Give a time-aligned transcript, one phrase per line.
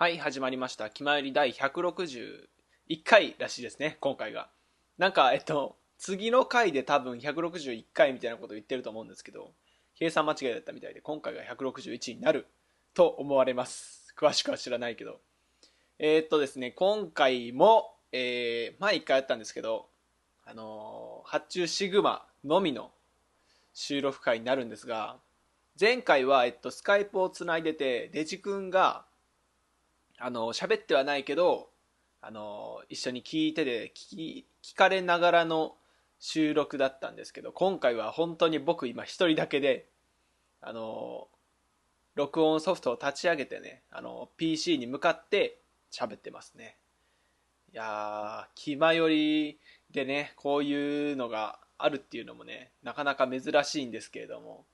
[0.00, 0.90] はい、始まりました。
[0.90, 4.48] 気まより第161回らしいですね、今回が。
[4.96, 9.50] なんか、えっと、次の回で多分161回みたいなこと言ってると思うんですけど、
[9.96, 12.46] 計算間違いだったみたいで、今回が161になる
[12.94, 14.14] と思われます。
[14.16, 15.18] 詳しくは知らないけど。
[15.98, 19.88] えーっとですね、今回も、えー、前一回やったんですけど、
[20.44, 22.92] あのー発注シグマのみの
[23.74, 25.16] 収録会になるんですが、
[25.80, 29.07] 前回は、えっと、スカイプをつないでて、デジ君が、
[30.18, 31.70] あの、喋ってはないけど、
[32.20, 35.76] あの、一緒に聞いてて、聞き、聞かれながらの
[36.18, 39.88] 収録だったんですけど、今回は本当に僕今一人だけで、
[40.60, 41.28] あの、
[42.16, 45.60] 録音ソフトを立ち上げてね、あの、PC に向かって
[45.92, 46.76] 喋ってますね。
[47.72, 49.60] いやー、気まより
[49.92, 54.64] でね、こういうのがあるっていうのもね、なかなか珍しいんですけれども、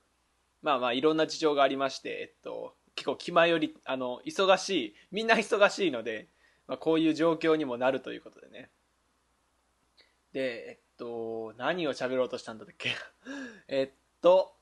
[0.62, 6.28] まあまあいろんな事情がありまして、えっと、結構気前より、あの、忙しい、みんな忙しいので、
[6.66, 8.70] まあ、こういう状況にもなるということでね。
[10.32, 12.90] で、えっと、何を喋ろうとしたんだっけ？
[13.68, 14.56] えっと、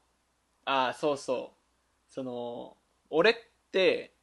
[0.65, 2.13] ああ、そうそう。
[2.13, 2.77] その、
[3.11, 3.37] 俺っ
[3.73, 4.15] て、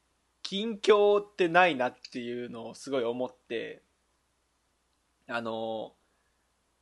[0.44, 3.84] 近況ってないなっていうのをすごい思って、
[5.28, 5.96] あの、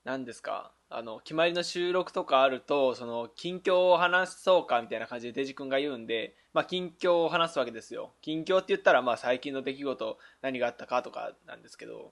[0.06, 0.73] 何ですか？
[0.89, 8.13] あの、決まりの収録とかあると、その、近況を話そうかみたいな感じでデジ君が言うんで、まあ、近況を話すわけですよ。
[8.21, 12.11] 近況って言ったら、まあ、最近の出来事、何があったかとかなんですけど、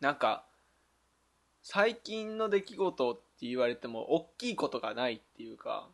[0.00, 0.44] なんか、
[1.62, 5.88] 最近の出来事って言われても、大きいことがないっていうか、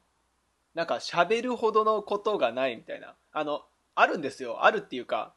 [0.74, 3.14] なんか喋るほどのことがないみたいな。
[3.32, 3.62] あの、
[3.94, 4.64] あるんですよ。
[4.64, 5.32] あるっていうか、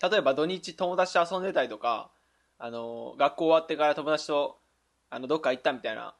[0.00, 2.10] 例えば土日友達と遊んでたりとか、
[2.58, 4.61] あの、学校終わってから友達と
[5.12, 6.14] あのどっか行ったみたいな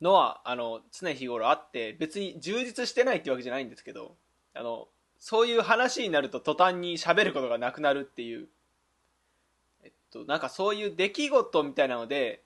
[0.00, 4.16] のはあの常日頃あって別に充実してないってわけじゃないんですけど
[4.52, 4.88] あの
[5.20, 8.48] そういう話になると途端に喋ることがなくなるっていう、
[9.84, 12.42] えっと、なんかそういう出来事みたいなので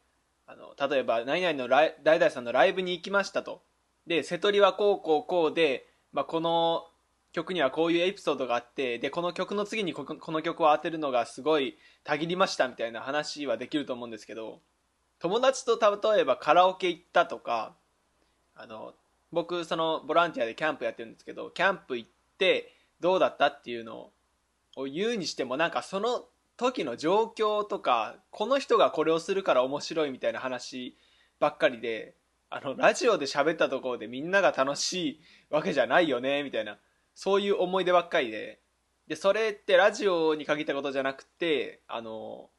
[0.47, 3.63] あの例えば何々のライ誰々さんのライブに行きましたと。
[4.07, 6.84] で瀬戸りはこうこうこうで、まあ、この
[7.33, 14.61] 曲にはこういうエピソードがあってでこの曲の次にこの曲を当てるのがすごいたぎりましたみたいな話はできると思うんですけど
[15.19, 17.75] 友達と例えばカラオケ行ったとか
[18.54, 18.94] あの
[19.32, 24.10] 僕そのボランティアでキャンプやってるんですけどキャンプ行ってどうだったっていうの
[24.77, 26.25] を言うにしてもなんかその
[26.56, 30.97] 時の状況とかこの人がこれをするから面白いみたいな話
[31.38, 32.15] ばっかりで
[32.48, 36.78] あのラジオで喋ったところでみんなが楽しいわけじゃないよねみたいな
[37.15, 38.60] そういう思い出ばっかりで。
[39.06, 42.50] でそれってラジオに限ったことじゃなくてあの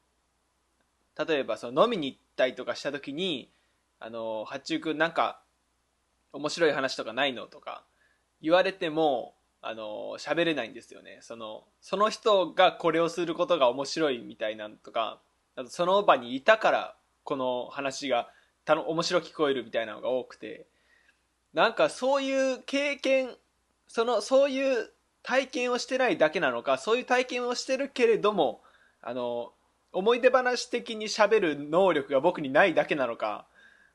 [1.26, 3.50] 例えばその飲みに行ったりとかした時に
[4.00, 5.42] 「あの八中君なんか
[6.32, 7.84] 面白い話とかないの?」とか
[8.40, 15.20] 言われてもあの喋れないんですよねそのその人がこれをすることが面白いみたいなんとか
[15.56, 18.30] あとその場にいたからこの話が
[18.64, 20.66] たの面白く聞こえるみたいなのが多くて
[21.52, 23.36] なんかそういう経験
[23.88, 24.92] そのそういう
[25.22, 28.62] 体験をしてないだけなのかそういう体験をしてるけれども
[29.02, 29.52] あの
[29.92, 33.46] 思い出話的に喋る能力が僕にないだけなのか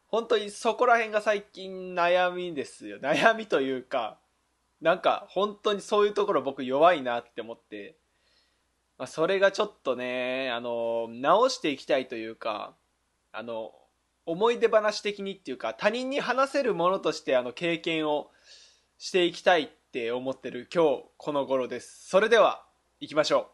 [0.07, 2.99] 本当にそこら辺が最近悩みですよ。
[2.99, 4.19] 悩みというか
[4.79, 7.95] なんか本当にそういうところ僕弱いなって思って、
[8.99, 12.75] まあ、それがちょっとねあの直していきたいというか
[13.31, 13.71] あの
[14.27, 18.29] 思い出話的にっていうか他人に話せるものとしてあの経験を
[18.99, 22.07] していきたいって思ってる今日この頃です。
[22.07, 22.63] それでは
[22.99, 23.45] 行きましょう。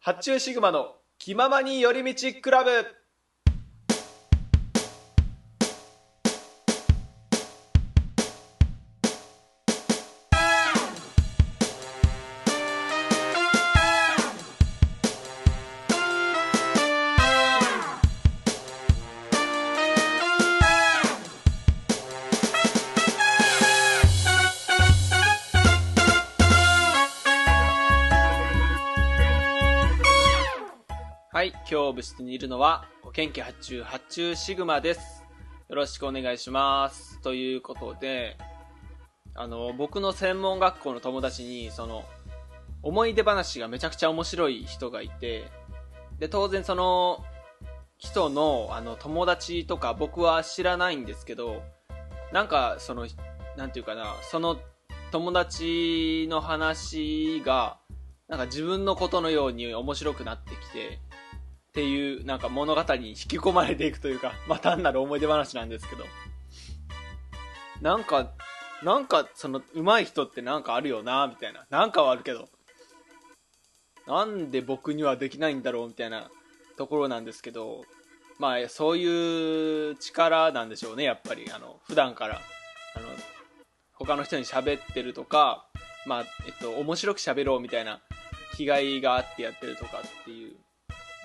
[0.00, 2.97] 発注シグマの気ままに寄り道クラブ。
[31.88, 35.24] はい今日部室にいるのは元気発注発注シグマです。
[35.70, 37.18] よろしくお願いします。
[37.22, 38.36] ということで
[39.34, 42.04] あの僕の専門学校の友達にその
[42.82, 45.44] 思い出話がめちゃくちゃ面白い人がいて
[46.18, 47.24] で当然その
[47.96, 51.62] 人のあの友達とか僕は知らないんですけど
[52.34, 53.06] なんかその
[53.56, 54.58] なんていうかなその
[55.10, 57.78] 友達の話が
[58.28, 61.00] なんか自分のことのように面白くなってきて
[61.68, 66.04] っていうなんか物語に引き込まれていくというか、 まあ、単なる思い出話なんですけど。
[67.82, 68.32] なんか
[68.82, 71.66] なんかその上手い人ってなんかあるよなみたいな。
[71.70, 72.48] なんかはあるけど。
[74.06, 76.30] なんで僕にはできないんだろうみたいな
[76.78, 77.82] ところなんですけど、
[78.38, 81.50] まあ、そういう力なんでしょうね、やっぱり。
[81.52, 82.40] あの、普段から、
[82.94, 83.08] あの、
[83.92, 85.66] 他の人に喋ってるとか、
[86.06, 88.00] まあ、えっと、面白く喋ろうみたいな
[88.56, 90.56] 気概があってやってるとかっていう。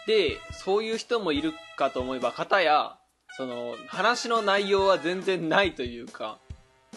[0.08, 2.98] で、そういう人もいるかと思えば、方や、
[3.38, 6.40] その、話の内容は全然ないというか、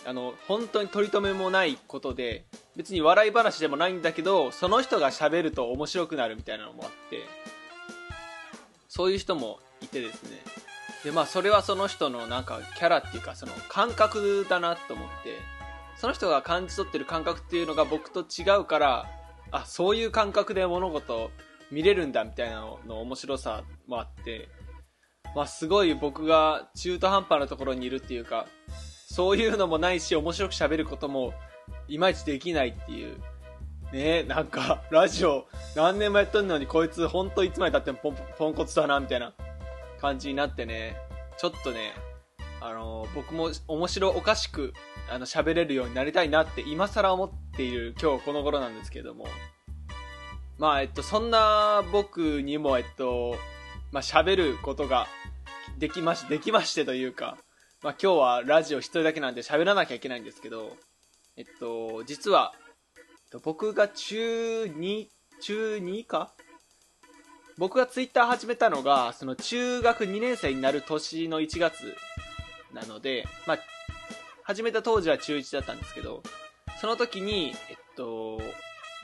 [0.05, 2.45] あの、本当に取り留めもないことで、
[2.77, 7.21] 別に笑い話でもないんだけど、その人が喋ると面白くなるみたいなのもあって、
[8.89, 10.43] そういう人もいてですね。
[11.05, 15.39] で、まあ、それはその人のなんかキャラっていうか、その感覚だなと思って、
[15.97, 19.07] その人が感じ取ってる感覚っていうのが僕と違うから、
[19.51, 21.31] あ、そういう感覚で物事
[21.71, 24.49] 見れるんだみたいなのの面白さもあって、
[25.35, 28.47] まあ、すごい僕が中途半端なところにいるっていうか、
[29.11, 31.33] そういうのもないし、面白く喋ることも、
[31.89, 33.19] いまいちできないっていう。
[33.93, 39.35] ねえなんか、ラジオ、何年もやっとんのに、こいつ、ほんといつまでたってもポンポンコツだな、みたいな
[40.01, 40.97] 感じになってね、
[41.39, 41.93] ちょっとね、
[42.61, 44.73] あのー、僕も面白おかしく、
[45.11, 49.27] あの、喋れるようになりたいなって、今更思っている今日この頃なんですけども。
[50.59, 53.37] まあ、えっと、そんな僕にも、えっと、
[53.93, 55.07] まあ、喋ることが
[55.79, 57.37] できまし、できましてというか、
[57.83, 60.77] まあ、今日はラジオ一人だけなんで喋らなきゃいけないんですけど、
[61.37, 62.53] えっと、実は、
[63.43, 65.07] 僕が中2、
[65.43, 66.33] 中2か？
[67.59, 71.95] 僕がツイッター始めたのが、その中学2年生になる年の1月
[72.73, 73.59] なので、まあ、
[74.43, 76.23] 始めた当時は中1だったんですけど、
[76.81, 78.41] その時に、えっと、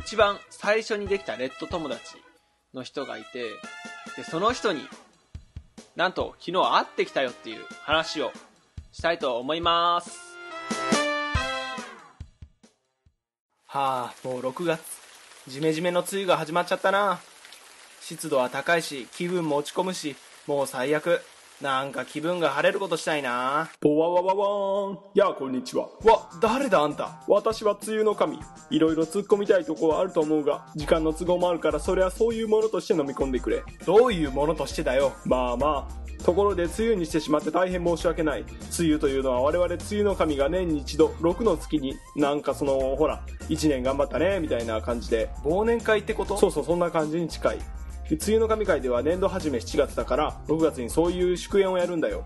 [0.04, 2.16] 一番最初にできたレッド友達
[2.75, 3.44] の人がいて、
[4.16, 4.82] で、その人に、
[5.94, 8.32] なんと昨日会ってきたよっていう話を
[8.90, 10.19] したいと思います。
[13.64, 14.82] はあもう6月。
[15.49, 17.20] ジメジメの梅雨が始まっちゃったな。
[18.00, 20.16] 湿度は高いし気分も落ち込むし
[20.46, 21.22] もう最悪。
[21.62, 23.70] なんか気分が晴れることしたいな。
[23.81, 25.85] ボワワワワーンやあこんにちは。
[26.05, 27.23] わ誰だあんた？
[27.29, 28.41] 私は梅雨の神。
[28.70, 33.62] いろいろ突っ込みたいとこはあると思うが時間の都合もあるからそれはそういうものとして飲み込んでくれ。
[33.87, 35.12] どういうものとしてだよ？
[35.25, 36.03] まあまあ。
[36.25, 38.41] ところで梅雨にしてしまって大変申し訳ない。
[38.41, 38.49] 梅
[38.81, 45.31] 雨というのは我々梅雨の神が年に一度6の月になんかそのほら1年頑張ったねみたいな感じで。
[45.44, 46.37] 忘年会ってこと？
[46.38, 47.59] そうそうそんな感じに近い
[48.17, 52.25] 梅雨の神会では年度始め7月だから6月にそういう祝宴をやるんだよ。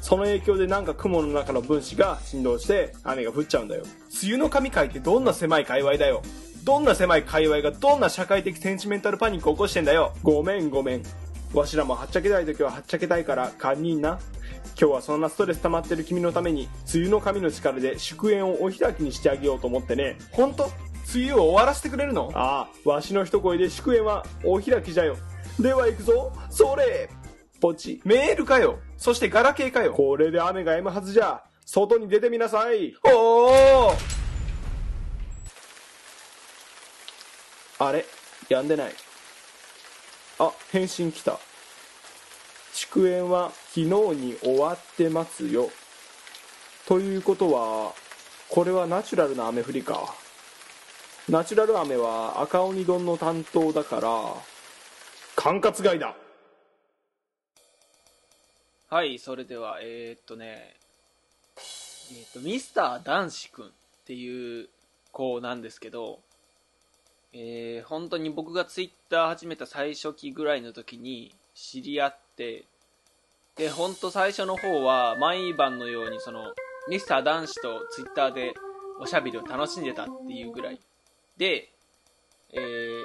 [0.00, 3.82] その影響でなんか雲の中の分子が振動して雨が降っちゃうんだよ。
[4.22, 6.22] 梅雨の神会ってどんな狭い界隈だよ。
[6.64, 10.14] どんな狭い界隈がどんな社会的センチメンタルパニックを起こしてんだよ。
[10.22, 11.02] ごめんごめん。
[11.54, 14.18] わしらもはっちゃけたい時ははっちゃけたいから堪忍な。
[14.78, 20.18] 今日はそんなストレス溜まってる君のために梅雨の神の力で祝宴をお開きにしてあげようと思ってね。
[20.32, 20.70] 本当？
[21.14, 22.30] 梅雨を終わらせてくれるの？
[22.34, 25.16] ああわしの一声で祝宴はお開きじゃよ。
[25.58, 26.32] では行くぞ。
[26.50, 27.08] それ。
[27.60, 28.00] ポチ。
[28.04, 28.78] メールかよ。
[28.98, 29.92] そしてガラケーかよ。
[29.92, 31.42] これで雨が止むはずじゃ。
[31.64, 32.94] 外に出てみなさい。
[33.04, 33.46] お
[33.88, 33.92] お
[37.78, 38.04] あれ？
[38.48, 38.92] やんでない。
[40.38, 41.38] あ返信来た。
[42.72, 45.70] 祝宴は昨日に終わってますよ。
[46.86, 47.94] ということは
[48.50, 50.14] これはナチュラルな雨降りか
[51.28, 54.34] ナチュラル雨は赤鬼丼の担当だから
[55.34, 56.14] 管轄外だ
[58.88, 60.74] はいそれではえー、っとね
[62.12, 63.68] えー、っとミスター男子くんっ
[64.06, 64.68] ていう
[65.12, 66.20] 子なんですけど
[67.38, 72.64] えー、本当に僕がツイッター始めた最初期ぐらいの時に知り合って、
[73.56, 76.54] で、本当最初の方は毎晩のようにその、
[76.88, 78.54] ミスター男子とツイッターで
[79.00, 80.80] おしゃべりを楽しんでたっていうぐらい。
[81.36, 81.72] で、
[82.52, 83.04] えー、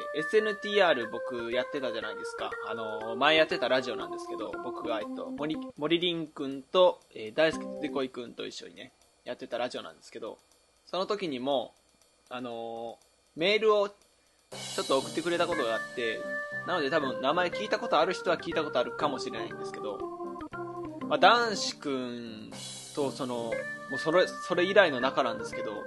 [0.64, 2.52] SNTR 僕やってたじゃないですか。
[2.70, 8.94] あのー、前やってたラジオなんですけど、僕が、えっと、森、森林くんと、えー、大輔でこいくんと一緒にね、
[9.26, 10.38] やってたラジオなんですけど、
[10.86, 11.74] その時にも、
[12.30, 16.20] あのー、メールをちょっと送ってくれたことがあって、
[16.68, 19.98] なので多分名前聞いたことある人は聞いたことあるかもしれないんですけど、
[21.08, 22.52] まあ、男子くん
[22.96, 23.52] とその、も
[23.96, 25.84] うそれ、それ以来の仲なんですけど、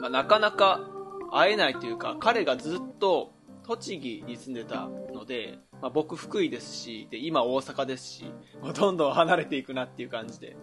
[0.00, 0.80] まあ、なかなか
[1.32, 3.32] 会えないというか、彼がずっと
[3.66, 8.24] 栃木に住んでたので、まあ、僕福井ですし、で、今大阪ですし、
[8.60, 10.56] もうどんどん離れていくなっていう感じで。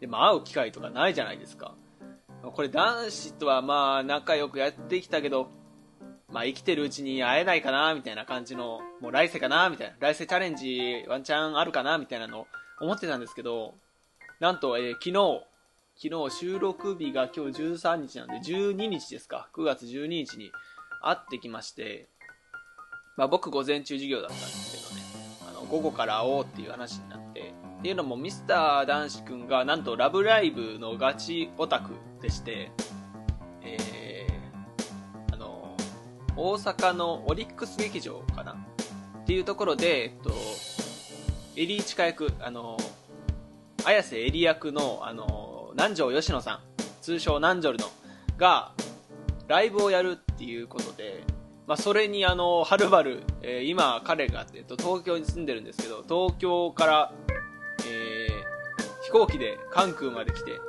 [0.00, 1.74] で、まあ会う機会とかないじゃないですか。
[2.42, 5.50] これ男子とはまあ仲良くやってきたけど、
[6.30, 12.46] まあ生きてるうちに会えないかなみたいな感じの、もう来世かなみたいな、来世チャレンジワンチャンあるかなみたいなの
[12.80, 13.74] 思ってたんですけど、
[14.38, 15.44] なんと、えー、昨日、
[16.00, 20.52] 昨日収録日が今日13日なんで12日ですか、9月12日に
[21.02, 22.06] 会ってきまして、
[23.16, 25.02] まあ、僕午前中授業だったんですけどね
[25.50, 32.70] あの午後から会おうっていう話になってっていうのもミスター男子くんがなんと「ラブライブ!」のガチオタクでして
[33.62, 35.74] えー、あの
[36.36, 38.56] 大阪のオリックス劇場かなっ
[39.26, 40.30] ていうところで、えっと、
[41.56, 42.76] エリーチカ役あの
[43.84, 46.60] 綾瀬エリ役のあの南條吉野さん
[47.00, 47.78] 通称南條の
[48.36, 48.72] が
[49.46, 51.24] ライブをやるっていうことで、
[51.66, 57.12] まあ、それにあのはるばる、えー今彼が、えっと、東京に住んでるんですけど東京から、
[57.86, 58.58] えー
[59.08, 60.60] 飛行機で関空まで来て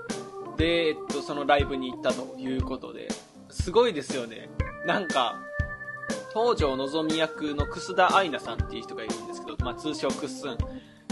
[0.56, 3.10] で、えっと、そのライブに行ったということで
[3.50, 4.50] すごいですよね。
[4.86, 5.41] なんか
[6.34, 10.58] 東條のぞみ役の楠田愛菜さんっていう人がいるんですけど、まあ、通称クッスン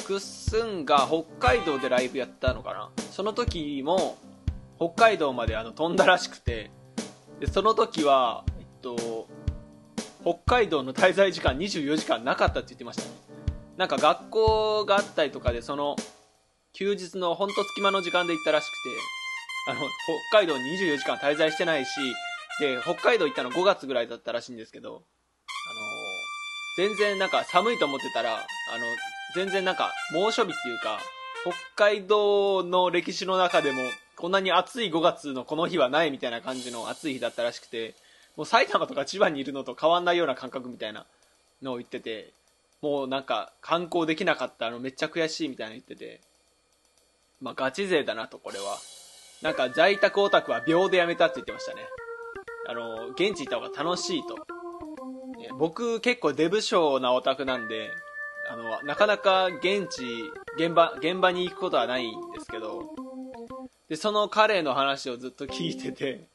[0.08, 2.90] クッスンが北海道でライブやったのかな。
[3.12, 4.18] その時も
[4.78, 6.72] 北海道まであの飛んだらしくて。
[7.42, 9.28] でその時は、えっと、
[10.24, 13.10] 北海道の滞在時間24時間なかったって言ってましたね。
[13.76, 15.98] なんか学校があったりとかでその
[16.72, 19.18] 休日のほんと隙間の時間で行ったらしくて。
[19.70, 19.82] あの
[20.32, 21.90] 北海道に24時間滞在してないし
[22.62, 25.04] で北海道行ったの5月ぐらいだったらしいんですけど。
[26.78, 28.46] 全然なんか寒いと思ってたらあの
[29.36, 31.00] 全然なんか猛暑日っていうか
[31.76, 33.82] 北海道の歴史の中でも
[34.16, 37.96] こんなに暑い5月のこの日はないみたいな感じの暑い日だったらしくて
[38.36, 41.06] もう埼玉とか千葉にいるのと変わんないような感覚みたいな
[41.62, 42.32] のを言ってて
[42.82, 46.22] もうなんか観光できなかったのめっちゃ悔しいみたいなの言ってて
[47.42, 48.78] まあガチ勢だなとこれは。
[49.42, 51.82] なんか在宅オタクは秒でやめたって言ってましたね。
[52.68, 54.57] あの現地行った方が楽しいと。
[55.48, 55.58] ね。
[55.58, 57.90] 僕結構デブ症なオタクなんで
[58.50, 60.04] あのなかなか現地
[60.58, 62.96] 現場現場に行くことはないんですけど
[63.90, 66.28] でその彼の話をずっと聞いてて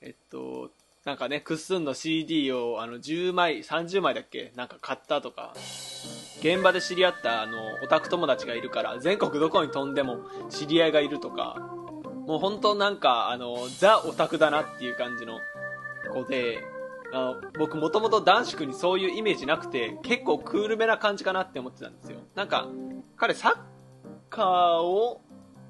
[0.00, 0.70] えっと
[1.04, 5.54] なんかねクッスンの CD をあの10枚30枚だっけなんか買ったとか
[6.40, 10.18] 現場で知り合ったあのオタク友達がいるから全国どこに飛んでも
[10.50, 11.56] 知り合いがいるとか
[12.26, 15.40] もう本当なんかあのザ・オタクだなっていう感じの
[16.12, 16.64] 子で
[17.14, 22.66] あの僕もともと男子くんにそういうイメージなくて結構クールめな感じかなって思ってたんですよなんか
[23.16, 23.56] 彼サッ
[24.30, 25.20] カーを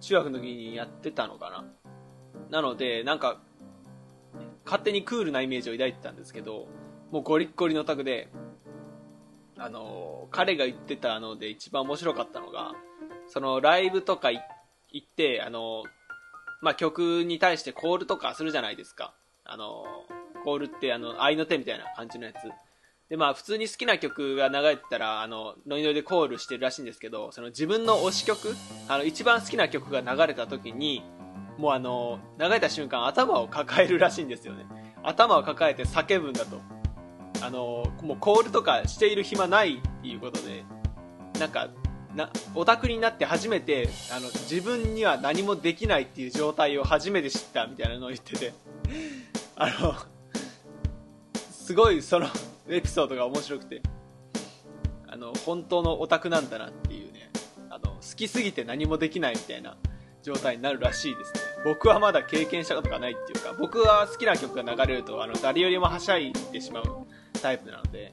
[0.01, 1.65] 中学の時にやってたのかな
[2.51, 3.43] なのでなんか
[4.65, 6.67] 勝手にクールなイメージを抱いてたんですけど
[7.11, 8.29] もうゴリッゴリのタクで
[9.59, 12.73] あの彼が言ってたので一番面白かったのが
[13.29, 14.41] そのライブとか行
[14.99, 15.83] ってあの
[16.63, 19.13] まあ、曲に対してコールとかするじゃないですか。
[19.45, 19.85] あの、
[20.45, 22.37] コールってあの、愛の手みたいな感じのやつ。
[23.09, 28.55] で、まあ、普通に好きな曲が流れてたら、あの、ノリノリでコールしてるらしいんですけど、その自分の推し曲、
[28.89, 31.03] あの、一番好きな曲が流れた時に、
[31.59, 34.67] もうあの、流れた瞬間頭を抱えるらしいんですよね。
[35.03, 36.61] 頭を抱えて叫ぶんだと。
[37.43, 40.65] あの、もうコールとかしている暇ないっていうことで、
[41.39, 41.69] なんか、
[42.15, 48.53] なオタクになって初めてあの自分には何もできないっていう状態を初めて知ったみたいなのを言ってて
[49.57, 49.95] あの
[51.65, 52.27] すごいその
[52.69, 53.81] エピソードが面白くて。
[55.09, 57.31] あの本当のオタクなんだなっていうね。
[57.71, 59.77] あの好きすぎて何もできないみたいな
[60.23, 61.41] 状態になるらしいですね。
[61.65, 67.07] 僕はまだ経験したことがないっていうか僕は好きな曲が流れるとあの誰よりもはしゃいでしまう
[67.41, 68.13] タイプなので。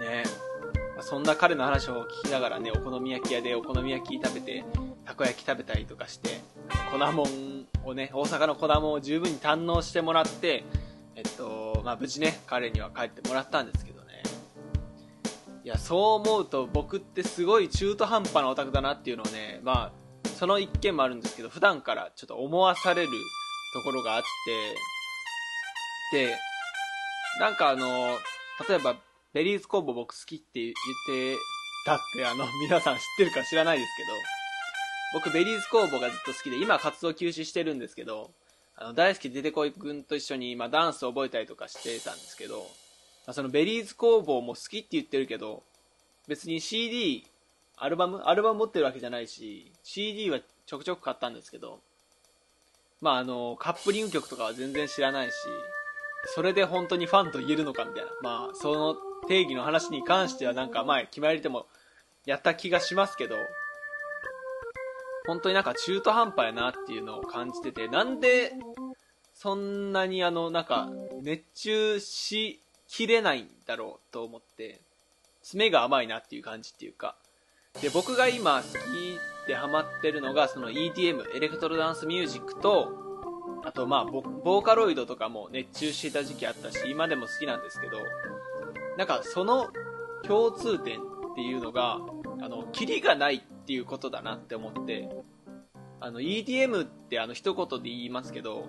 [0.00, 0.24] ね。
[1.02, 4.64] そんな彼の話を聞きながらねお好み焼き屋でお好み焼き食べて
[5.04, 6.40] たこ焼き食べたりとかして
[6.90, 10.64] 粉もんをね大阪の粉もんを十分に堪能してもらって
[11.16, 14.22] えっとまあ無事ね彼には帰ってもらったんですけどね。
[15.64, 23.08] いやそう思うと僕ってすごい中途半端なオタクだなっていうのをねまあその一件もあるんですけど普段からちょっと思わされる
[23.72, 24.22] ところがあっ
[26.12, 26.36] てで
[27.40, 28.18] なんかあの
[28.68, 28.96] 例えば
[29.32, 30.74] ベリーズ工房僕好きって言っ
[31.06, 31.36] て
[31.86, 38.32] たってあの 皆さん知ってるか知らないですけど僕ベリーズ工房がずっと好きで今活動休止してるんですけど
[38.76, 42.58] あの大好き出てこいくんと一緒に今ダンスを覚えたりとかしてたんですけど、
[43.26, 45.62] まあそのベリーズ工房も好きって言ってるけど
[46.26, 47.26] 別に CD
[47.76, 51.80] アルバムアルバム持ってるわけじゃないし CD はちょくちょく買ったんですけど
[53.00, 55.32] まああのカップリング曲とかは全然知らないし
[56.34, 58.10] それで本当にファンと言えるのかみたいな。
[58.22, 61.66] まあその定義の話に関してはなんか前決まりでも
[62.26, 63.36] やった気がしますけど
[65.26, 68.52] 本当になんか中途半端やなっていうのを感じててなんで
[69.32, 70.90] そんなにあのなんか
[71.22, 74.80] 熱中しきれないんだろうと思って
[75.42, 77.16] 爪が甘いなっていう感じっていうか。
[77.82, 82.92] で僕が今好きでハマってるのがその EDM エレクトロダンスミュージックと
[83.64, 87.98] あとまあボボーカロイドとかも熱中していた時期あったし今でも好きなんですけど
[88.96, 89.70] なんかその
[90.22, 91.02] 共通点っ
[91.34, 91.98] ていうのが
[92.40, 95.08] あのキリがないっていうことだなって思って
[96.00, 98.66] あの EDM ってあの一言で言いますけど、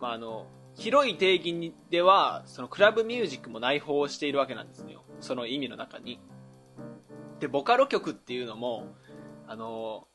[0.00, 5.04] まあ、あの広い定義ではそのクラブミュージックも内包しているわけなんですよ。
[5.20, 6.20] その意味の中に。
[7.38, 8.88] でボカロ曲っていうのも
[9.46, 10.08] あの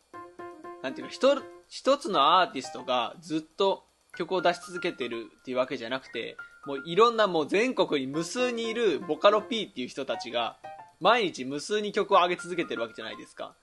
[0.81, 3.85] なんていうか一一つのアーティストがずっと
[4.17, 10.57] 曲を出し続けてるっていうわけじゃなくてもういろんなもう全国に無数にいるボカロ P っていう人たちが
[10.99, 13.55] 毎日無数に曲を上げ続けてるわけじゃないですか。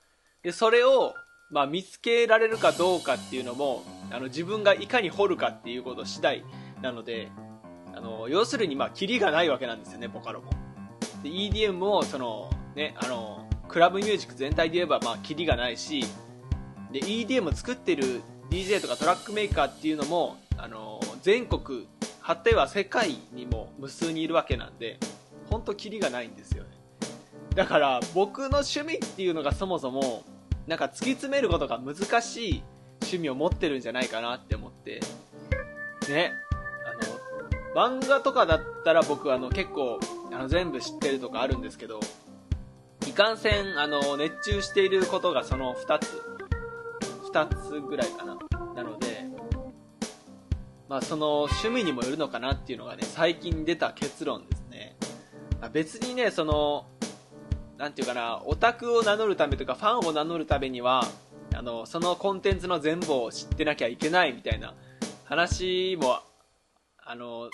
[0.43, 1.13] でそれを
[1.51, 6.45] まあ、見つけられるかどうかっていうのもあの自分がいかに掘るかっていうこと次第
[6.81, 7.29] なので
[7.93, 10.49] あの要するにまあキリがないわけなんですよねボカロも。
[11.23, 16.05] で EDM もそのねあのクラブミュージック全体で言えばまあキリがないし
[16.93, 21.87] で EDM を作ってる DJ とかトラックメーカーっていうのもあの全国
[22.21, 24.99] 果ては世界にも無数にいるわけなんで
[25.49, 26.69] 本当キリがないんですよね。
[27.55, 30.23] だから僕の趣味っていうのがそもそも
[30.67, 32.63] なんか突き詰めることが難しい
[33.01, 35.01] 趣味を持ってるんじゃないかなって思って。
[36.09, 36.33] ね。
[37.75, 39.99] あの漫画とかだったら僕あの結構
[40.31, 41.99] あの全部知ってるとかあるんですけど
[43.07, 46.21] いかんせんあの熱中していることがその2つ。
[47.31, 48.37] 2つぐらいかな。
[48.75, 49.25] なので
[50.87, 54.95] まあその趣味にもよるのかなっていうのがね最近出た結論ですね。
[55.71, 56.87] 別にねその
[57.81, 61.03] なんていうかなオタクを名乗るためとかファンを名乗るためには
[61.55, 64.75] あのそのコンテンツの全部を知ってなきゃいけないみたいな
[65.25, 66.19] 話も
[67.03, 67.49] あの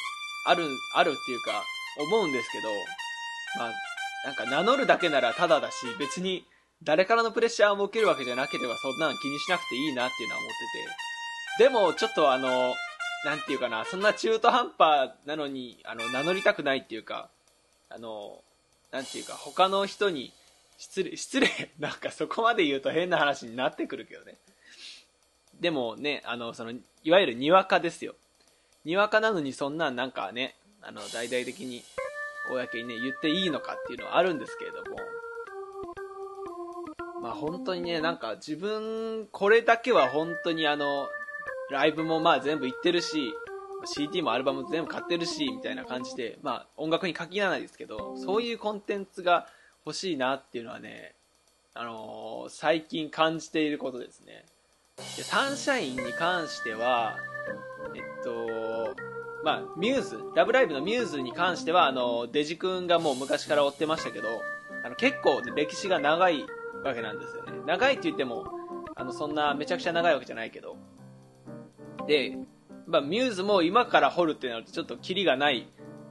[0.45, 0.65] ある
[0.95, 1.63] あるっていうか
[2.11, 2.67] 思うんですけど、
[3.57, 3.73] まあ、
[4.25, 6.45] なんか名乗るだけならただだし別に
[6.83, 10.51] 誰からのプレッシャーを受けるわけじゃなければそんなの気にしなくていいなっていうのは思っ
[11.57, 11.63] てて。
[11.63, 12.75] でもちょっとあの
[13.23, 17.29] なんていうかなそんな中途半端なのにあの名乗りたくないっていうか
[17.89, 18.41] あの
[18.91, 20.33] なんていうか他の人に
[20.77, 24.37] 失礼 失礼なんかそこまで言うと変な話になってくるけどね。
[25.59, 26.73] でもねあのその
[27.03, 28.15] いわゆるにわかですよ。
[28.85, 31.83] にわかなのにそんななんかねあの大々的に
[32.49, 34.97] 公にね言っていいのかっていうのはあるんですけれども。
[37.21, 41.09] まあ本当にねなんか自分これだけは本当にあの
[41.69, 43.33] ライブもまあ全部行ってるし
[43.85, 49.47] CD もアルバム全部買ってるしみたいな感じでまあ音楽に限らないですけどそういうコンテンツが
[49.85, 51.15] 欲しいなっていうのはね
[51.73, 54.45] あのー、最近感じていることですね。
[55.15, 57.17] でサンシャインに関しては
[57.95, 58.95] えっと
[59.43, 64.27] まあミューズラブライブのミューズに関してはあのデジ君がもう昔から追ってましたけど
[64.83, 66.43] あの結構歴史が長い
[66.83, 67.51] わけなんですよね。
[67.67, 68.45] 長いって言っても
[68.95, 70.75] あのそんなめちゃくちゃ長いわけじゃないけど。
[72.07, 72.35] で、
[72.87, 75.67] まあ、ミューズも今から掘るってなるとちょっとキリがない、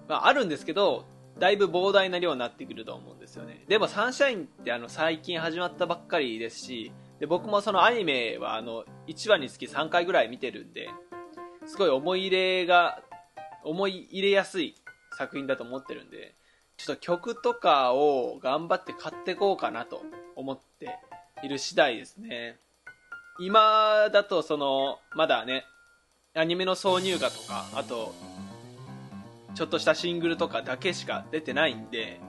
[0.09, 1.07] まあ、あるんですけど
[1.39, 3.65] だいぶ膨大な量になってくると思うんですよね。
[3.69, 10.89] でもサンシャインってあの最近始まったばっかりですしで僕もそのアニメはあの1話につき3回ぐらい見てるんで
[11.67, 13.03] すごい思い入れが
[13.65, 14.75] 思い入れやすい
[15.19, 16.35] 作品だと思ってるんで
[16.77, 20.03] ちょっと曲とかを頑張って買ってこうかなと
[20.37, 20.99] 思って
[21.43, 22.59] いる次第ですね。
[23.39, 25.65] 今だとそのまだね
[26.37, 28.15] アニメの挿入歌とかあと
[29.55, 32.21] ちょっとしたシングルとかだけしか出てないんで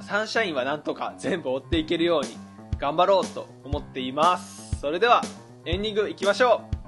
[0.00, 2.36] サンシャインはなんとか全部追っていけるように
[2.78, 4.80] 頑張ろうと思っています。
[4.80, 5.22] それでは
[5.64, 6.81] エンディングいきましょう。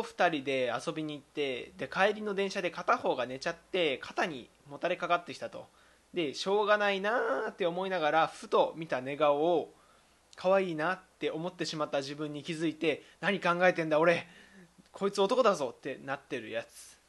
[0.00, 5.66] 男2人で遊びに行ってで帰りの電車で片方が寝ちゃって肩にもたれかかってきたと。
[6.12, 9.72] でしょうがないなーって思いながらふと見た寝顔を
[10.34, 14.26] 可愛いなって思ってしまった自分に気づいて何考えてんだ俺
[14.90, 16.99] こいつ男だぞってなってるやつ。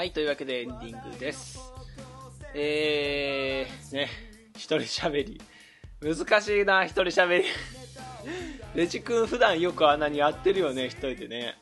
[0.00, 1.60] はい、というわけでエンディングです。
[2.54, 4.08] えー、ね、
[4.56, 5.38] 一人喋り。
[6.00, 7.44] 難しいな、一人喋り。
[8.74, 11.58] レジ君普段よくあんなにやってるよね、一人でね。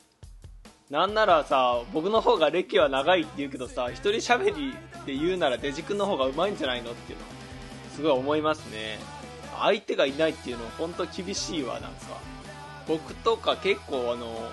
[0.89, 7.25] なんならさ僕の方が歴は長いって言うけどさ一人喋りって言うならデジ君の方がうまいんじゃないのっていうの
[7.93, 8.99] すごい思いますね
[9.59, 12.17] 相手がいないっていうのは本当厳しいわなんか
[12.87, 14.49] 僕とか結構あの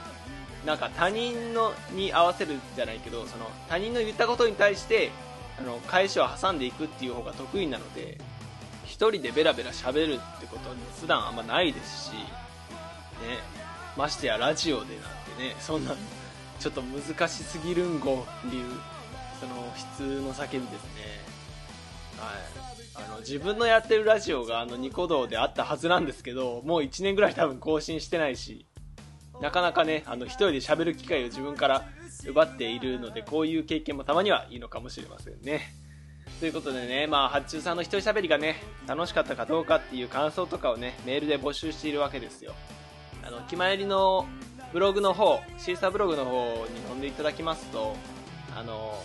[0.66, 5.12] なんか他人のに合わせるじゃないけどその他人の言ったことに対して
[5.58, 8.18] あの返しを挟んでいくっていう方が得意なので
[8.84, 12.18] 一人でベラベラ喋るってことに普段あんまないですしね
[13.96, 15.02] ましてやラジオでなん
[15.38, 15.94] てねそんな
[16.58, 18.72] ちょっと難しすぎるんごっていう
[19.40, 19.54] その
[19.96, 21.26] 普通の叫びですね。
[22.18, 22.66] はい。
[22.94, 28.64] あの自分のやってるラジオがあのニコ動であったはずなんですけどもう1年ぐらい多分更新してないし
[29.40, 31.84] なかなかねあの一人で喋る機会を自分から
[32.26, 35.74] 奪っているのでこういう経験もたまにはいいのかもしれませんね
[36.40, 42.52] ということでね、まあ、発注さんの一人喋りがね、楽しかったかどうかっていう感想とかをね、メールで募集しているわけですよ。
[43.22, 44.26] あの、決まりの
[44.70, 47.96] ブログの方、シーサーブログの方に飛んでいただきますと、
[48.54, 49.02] あの、